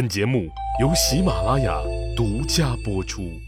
[0.00, 0.48] 本节目
[0.80, 1.78] 由喜马拉雅
[2.16, 3.38] 独家播出。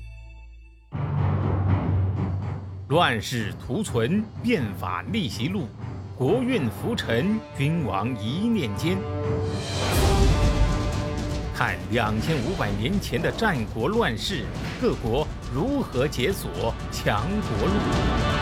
[2.89, 5.67] 乱世图存，变法逆袭录，
[6.15, 8.99] 国运浮沉，君王一念间。
[11.55, 14.45] 看两千五百年前的战国乱世，
[14.79, 18.42] 各国如何解锁强国路。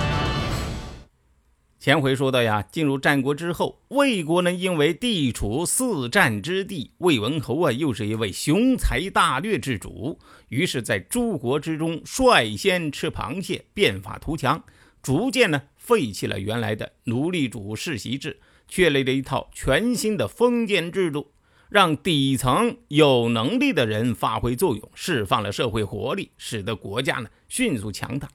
[1.80, 10.18] 前回说到呀，进入战国之后，魏国呢因为地处四战之地，魏文侯啊又是一位雄才大略之主，
[10.50, 14.62] 于是，在诸国之中率先吃螃蟹，变法图强，
[15.02, 18.38] 逐渐呢废弃了原来的奴隶主世袭制，
[18.68, 21.32] 确立了一套全新的封建制度，
[21.70, 28.28] 让底层有能力的人发挥作用，释放了社会活力，使得国家呢迅速强大，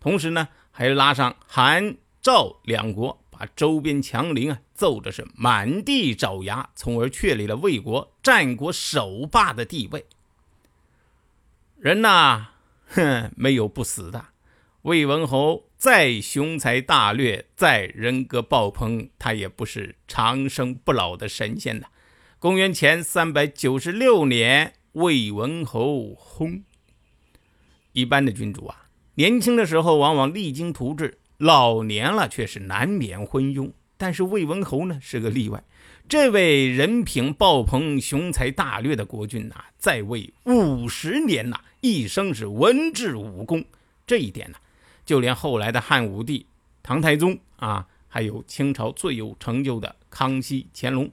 [0.00, 1.98] 同时呢还拉上韩。
[2.26, 10.04] 赵两国把周边强邻啊揍的是满地找牙，从而确立了魏国战国首霸的地位。
[11.76, 12.48] 人呐，
[12.88, 14.30] 哼， 没有不死的。
[14.82, 21.86] 魏文侯再雄才大略，再人格爆棚，他也不是长生不老的神仙呐。
[22.40, 26.64] 公元前三百九十六年，魏文侯薨。
[27.92, 31.20] 一般的君主啊，年轻的时候往往励精图治。
[31.38, 33.70] 老年了，却是难免昏庸。
[33.98, 35.64] 但是魏文侯呢，是个例外。
[36.08, 43.64] 这位人品爆棚、雄才大略的国君呐，在位五十年呐，一生是文治武功。
[44.06, 44.58] 这一点呢，
[45.04, 46.46] 就连后来的汉武帝、
[46.82, 51.10] 唐太宗啊，还有清朝最有成就的康熙、乾隆，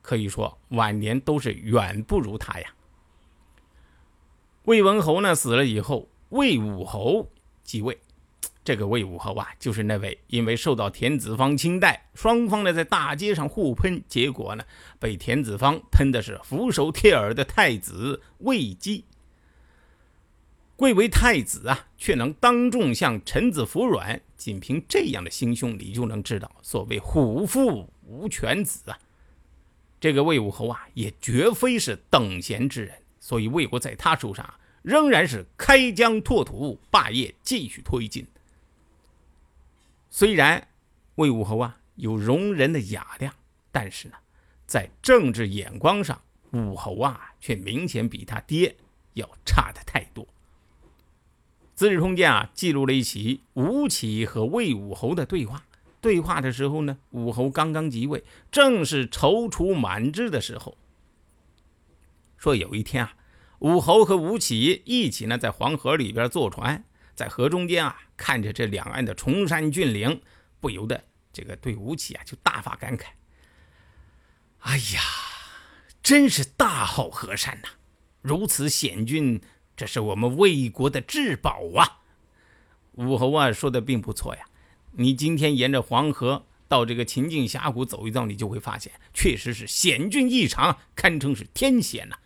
[0.00, 2.68] 可以说晚年都是远不如他呀。
[4.64, 7.28] 魏文侯呢死了以后，魏武侯
[7.62, 7.98] 继位。
[8.66, 14.64] 这个魏武侯啊，就是那位因为受到田子方亲待，双方呢在大街上互喷，结果呢
[14.98, 19.04] 被田子方喷的是俯首帖耳的太子魏姬。
[20.74, 28.98] 贵为太子啊，却能当众向臣子服软，仅凭这样的心胸，你就能知道所谓虎父无犬子啊。
[30.00, 38.26] 这个魏武侯啊，也绝非是等闲之人，所以魏国在他手上仍然是开疆拓土，霸业继续推进。
[40.18, 40.68] 虽然
[41.16, 43.34] 魏武侯啊有容人的雅量，
[43.70, 44.14] 但是呢，
[44.66, 46.22] 在政治眼光上，
[46.52, 48.74] 武侯啊却明显比他爹
[49.12, 50.24] 要差的太多。
[51.74, 55.66] 《资治通鉴》啊记录了一起吴起和魏武侯的对话。
[56.00, 60.78] 对话的时候呢，武侯刚刚即位，正是踌躇满志的时候。
[62.38, 63.16] 说有一天啊，
[63.58, 66.86] 武侯和吴起一起呢在黄河里边坐船。
[67.16, 70.20] 在河中间啊，看着这两岸的崇山峻岭，
[70.60, 73.06] 不由得这个对吴起啊就大发感慨
[74.60, 75.00] ：“哎呀，
[76.02, 77.68] 真是大好河山呐！
[78.20, 79.40] 如此险峻，
[79.74, 82.02] 这是我们魏国的至宝啊！”
[82.92, 84.44] 武侯啊说的并不错呀，
[84.92, 92.18] 你今天沿着黄河到这个秦晋峡谷走一遭，你就会发现，确实是险峻异常，堪称是天险呐。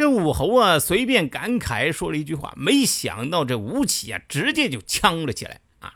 [0.00, 5.92] 这武侯啊，随便感慨说了一句话，没想到这吴起啊，直接就呛了起来啊！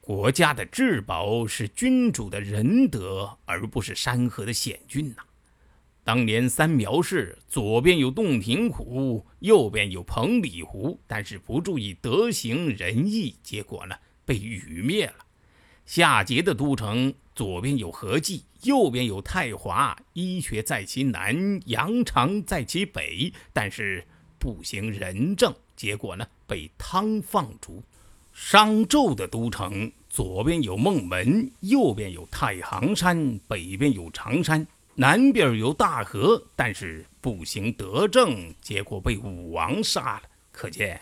[0.00, 5.22] 国家的至宝是君主的仁德，而不是山河的险峻呐。
[6.02, 15.21] 当年三苗氏，左边有洞庭湖，右边有彭蠡湖，但是不注意德行仁义，结果呢，被禹灭了。
[15.84, 24.06] 夏桀的都城左边有何济，右边有太华，医学在其南，羊肠在其北，但是
[24.38, 27.82] 不行仁政，结果呢被汤放逐。
[28.32, 40.22] 商纣的都城左边有孟门，右边有太行山，北边有常山，南边有大河，但是不行德政，结果被武王杀了。
[40.50, 40.98] 可见，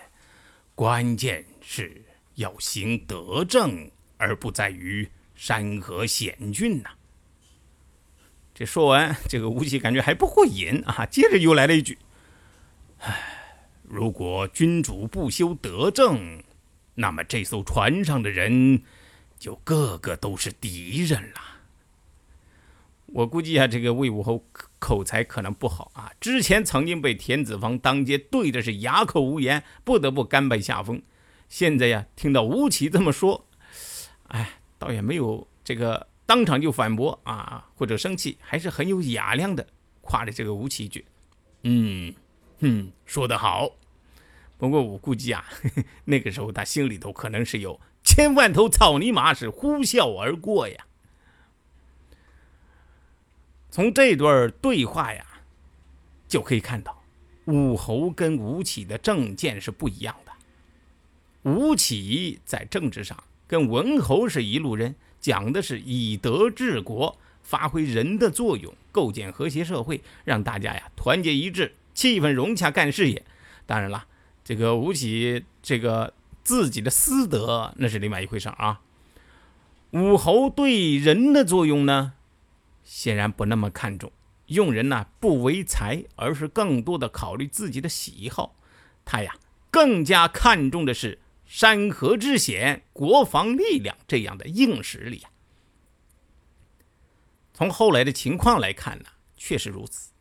[0.75, 2.03] 关键是
[2.35, 3.89] 要行德政。
[4.21, 6.91] 而不在于山河险峻呐。
[8.55, 11.97] 这说完，这个吴起感觉还不过瘾啊，接着又来了一句
[13.01, 16.43] ：“唉，如果君主不修德政，
[16.97, 18.83] 那么这艘船上的人
[19.39, 21.41] 就个个都是敌人了。”
[23.13, 24.45] 我估计啊，这个魏武侯
[24.79, 31.01] 口才可能不好啊，之前曾经被田子方当街对的是哑口无言，不得不甘拜下风。
[31.49, 33.47] 现在呀，听到吴起这么说。
[34.31, 39.67] 哎，倒也没有这个当场就反驳啊，或者生气，还是很有雅量的，
[40.01, 41.05] 夸了这个吴起一句
[41.63, 42.15] ：“嗯，
[42.61, 43.71] 哼，说得好。”
[44.59, 45.45] 不过我估计啊，
[46.05, 50.87] 那个时候他心里头可能是有千万头草泥马是呼啸而过呀。
[53.71, 55.25] 从这段对话呀，
[56.29, 57.03] 就可以看到，
[57.47, 60.33] 武侯跟吴起的政见是不一样的。
[61.51, 63.17] 吴起在政治上
[63.51, 73.25] 跟文侯是一路人，讲的是以德治国，发挥人的作用，构建和谐社会，让大家呀团结一致，气氛融洽，干事业。
[73.67, 74.07] 当然了，
[74.45, 76.15] 这个吴起这个
[76.45, 78.83] 自己的私德那是另外一回事啊。
[79.91, 82.13] 武侯对人的作用呢，
[82.85, 84.13] 显然不那么看重，
[84.47, 88.55] 用人呢不为财，而是更多的考虑自己的喜好。
[89.05, 89.35] 他呀
[89.73, 91.19] 更加看重的是。
[91.51, 95.31] 山河之险，国防力量这样的硬实力啊。
[97.53, 99.07] 从后来的情况来看呢，
[99.37, 100.13] 确实如此。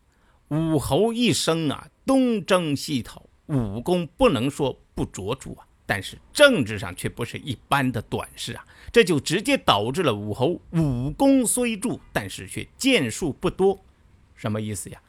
[0.47, 8.65] 武侯一生啊，东征西讨，武功不能说不卓著啊，但是政治上却不是一般的短视啊。
[8.91, 13.79] 这就直接导致了武侯武功虽著，但是却建树不多。
[14.33, 14.99] 什么意思呀？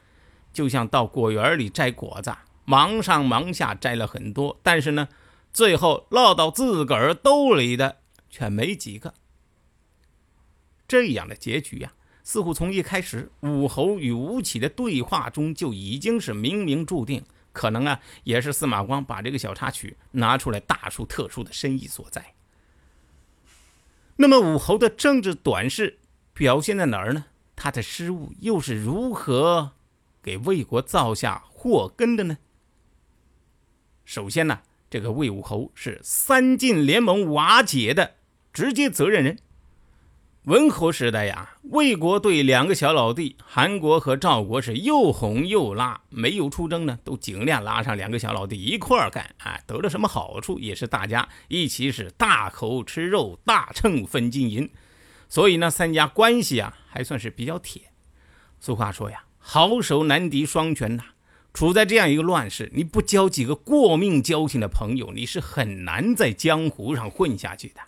[0.53, 2.31] 就像到果园里摘果子，
[2.65, 5.09] 忙上忙下摘了很多，但是呢。
[5.53, 7.97] 最后落到自个儿兜里的
[8.29, 9.13] 却没几个。
[10.87, 11.93] 这样的结局呀，
[12.23, 17.23] 似乎从一开始武侯与吴起的对话中就已经是冥冥注定。
[17.53, 22.33] 可能啊，也是司马光把这个小插曲拿出来大书特书的深意所在。
[24.15, 25.99] 那么武侯的政治短视
[26.33, 27.25] 表现在哪儿呢？
[27.55, 29.73] 他的失误又是如何
[30.23, 32.37] 给魏国造下祸根的呢？
[34.05, 34.61] 首先呢。
[34.91, 38.15] 这个魏武侯是三晋联盟瓦解的
[38.51, 39.37] 直接责任人。
[40.43, 54.69] 文侯时代呀，魏国对两个小老弟韩国和赵国是又哄又拉，没有出征呢，都尽量拉上两个小老弟一块儿干啊，得了什么好处也是大家一起是大口吃肉，大秤分金银，
[55.29, 57.83] 所以呢，三家关系啊还算是比较铁。
[58.59, 61.03] 俗话说呀，好手难敌双拳呐。
[61.53, 67.81] 处在这样一个乱世，你不交几个过命交情的朋友，你是很难在江湖上混下去的。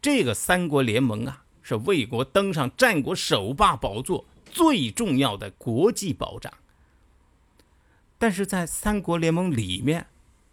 [0.00, 6.52] 这个三国联盟啊，是魏国登上战国首霸宝座最重要的国际保障。
[8.18, 10.06] 但是在三国联盟里面，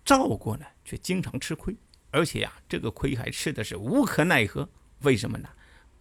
[0.04, 1.76] 赵国呢却经常吃亏，
[2.12, 4.70] 而且呀，这个亏还吃的是无可奈何。
[5.02, 5.50] 为什么呢？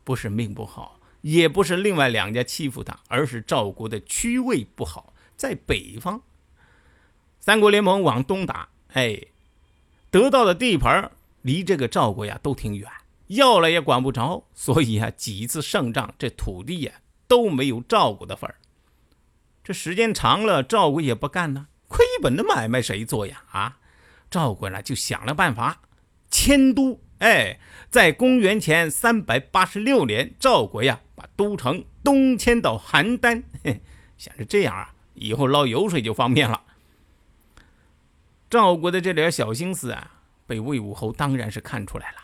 [0.05, 6.23] 不是命不好，也不是另外两家欺负他，而是赵国的区位不好，在北方。
[7.45, 9.21] 三国联盟往东打，哎，
[10.11, 11.11] 得到的地盘
[11.43, 12.91] 离这个赵国呀都挺远，
[13.27, 16.93] 要了也管不着， 所以啊，几次胜仗，这土地呀
[17.29, 18.57] 都没有赵国的份儿。
[19.63, 23.43] 这时间长了，赵国也不干呢，亏本的买卖谁做呀？
[23.51, 23.77] 啊，
[24.31, 25.83] 赵国呢就想了办法，
[26.31, 26.99] 迁都。
[27.19, 27.61] 哎，
[27.91, 33.43] 在公元前三百八十六年，赵国呀把都城东迁到邯郸，
[34.17, 36.63] 想着这样啊，以后捞油水就方便了。
[38.55, 40.13] 赵国的这点小心思啊，
[40.47, 42.19] 被魏武侯当然是看出来了。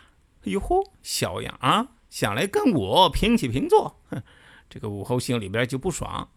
[0.45, 3.99] 哎呦嚯，小样啊，想来跟我平起平坐？
[4.09, 4.23] 哼，
[4.69, 6.29] 这个武侯心里边就不爽。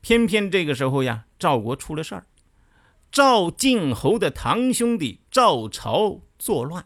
[0.00, 2.26] 偏偏这个时候呀，赵国出了事儿，
[3.12, 6.84] 赵敬侯的堂兄弟赵朝作乱。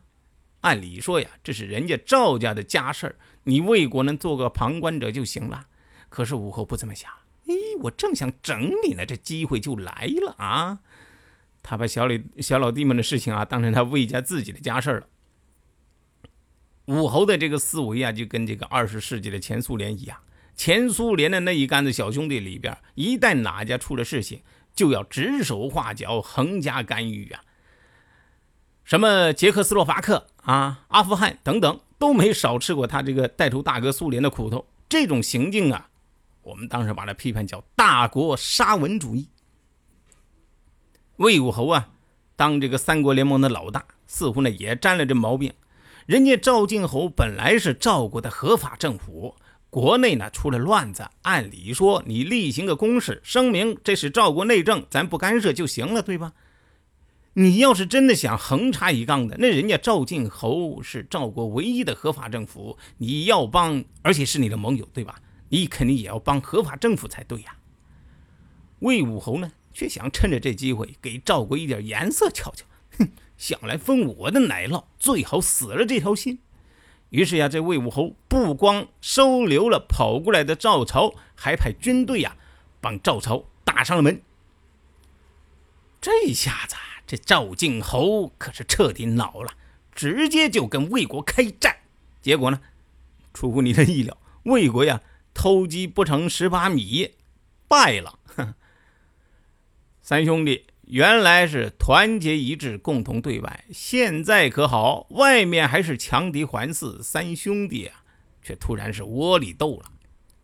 [0.61, 5.69] 按理说呀，这是人家赵家的家事儿，你魏国能做个旁观者就行了。
[6.11, 7.11] 可是武侯不这么想。
[7.47, 10.81] 哎，我正想整你呢，这机会就来了啊！
[11.69, 15.07] 他把小李小老弟们的事情啊当成他魏家自己的家事了。
[16.85, 20.17] 武侯的这个思维啊，就跟这个二十世纪的前苏联一样，
[20.55, 24.43] 前苏联的那一干子小兄弟里边，一旦哪家出了事情，
[24.73, 27.43] 就要指手画脚、横加干预啊。
[28.85, 34.65] 什么捷克斯洛伐克啊、阿富汗等等，都没少吃过他这个带头大哥苏联的苦头。
[34.89, 35.91] 这种行径啊，
[36.43, 39.29] 我们当时把它批判叫大国沙文主义。
[41.17, 41.89] 魏武侯啊，
[42.37, 45.53] 当这个三国联盟的老大，似乎呢也沾了这毛病。
[46.05, 49.35] 人家赵敬侯本来是赵国的合法政府，
[49.71, 56.35] 国内呢出了乱子，按理说你例行个公事，声明这是赵国内政，咱不干涉就行了，对吧？
[57.33, 65.19] 你要是真的想横插一杠的，那人家赵敬侯是赵国唯一的合法政府，你要帮，而且是你的盟友，对吧？
[65.49, 67.57] 你肯定也要帮合法政府才对呀。
[68.81, 69.51] 魏武侯呢？
[69.77, 72.65] 却想趁着这机会给赵国一点颜色瞧瞧，
[72.99, 76.39] 哼，想来分我的奶酪，最好死了这条心。
[77.11, 82.39] 于是呀，这魏武侯不光收留了跑过来的赵朝，还派军队呀
[82.81, 84.23] 帮赵朝打上了门。
[86.01, 86.75] 这下子，
[87.07, 89.53] 这赵敬侯可是彻底恼了，
[89.95, 91.77] 直接就跟魏国开战。
[92.23, 92.63] 结果呢，
[93.35, 95.03] 出乎你的意料，魏国呀
[95.35, 97.11] 偷鸡不成蚀把米，
[97.69, 98.21] 败了。
[100.09, 108.05] 三兄弟原来是团结一致，共同对外，现在可好，外面还是强敌环伺，三兄弟啊，
[108.41, 109.91] 却突然是窝里斗了。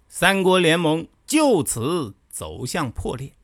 [0.08, 3.34] 三国联盟就此走向破裂。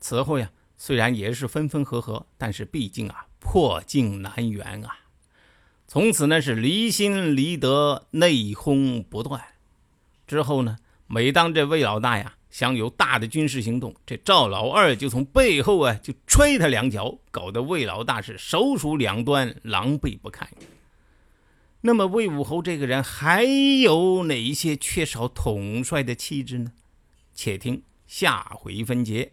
[0.00, 5.00] 此后呀，虽然也是分分合合，但是毕竟啊，破镜难圆啊。
[5.86, 9.42] 从此呢，是离心离德，内讧不断。
[10.26, 20.48] 之后呢，每当这魏老大呀想有大的军事行动，这赵老二就从背后啊就踹他两脚，搞得魏老大是手鼠两端，狼狈不堪。
[21.82, 26.72] 那么魏武侯这个人还有哪一些缺少统帅的气质呢？
[27.34, 29.32] 且听下回分解。